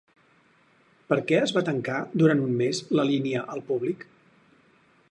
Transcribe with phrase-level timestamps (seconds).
[1.13, 4.11] Per què es va tancar durant un mes la línia al públic?